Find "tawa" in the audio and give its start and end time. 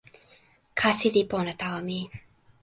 1.61-1.79